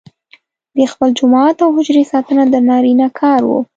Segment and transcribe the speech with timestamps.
[0.75, 3.59] د خپل جومات او حجرې ساتنه د نارینه کار وو.